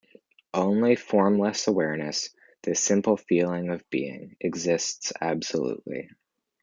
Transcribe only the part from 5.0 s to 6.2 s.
absolutely.